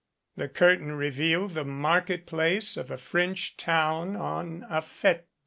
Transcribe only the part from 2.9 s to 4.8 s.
French town on